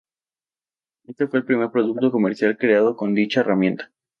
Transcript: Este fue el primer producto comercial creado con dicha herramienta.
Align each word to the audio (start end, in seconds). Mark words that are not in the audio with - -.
Este 1.05 1.27
fue 1.27 1.37
el 1.37 1.45
primer 1.45 1.69
producto 1.69 2.09
comercial 2.11 2.57
creado 2.57 2.95
con 2.95 3.13
dicha 3.13 3.41
herramienta. 3.41 3.91